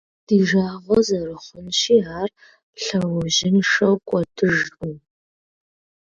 Ди 0.25 0.37
жагъуэ 0.47 0.97
зэрыхъунщи, 1.07 1.97
ар 2.19 2.29
лъэужьыншэу 2.83 3.95
кӏуэдыжкъым. 4.07 4.95